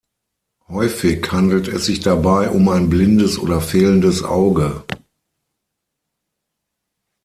Häufig 0.67 1.31
handelt 1.31 1.67
es 1.67 1.85
sich 1.85 1.99
dabei 1.99 2.49
um 2.49 2.69
ein 2.69 2.89
blindes 2.89 3.37
oder 3.37 3.61
fehlendes 3.61 4.23
Auge. 4.23 4.83